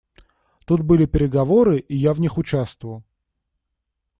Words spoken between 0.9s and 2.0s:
переговоры, и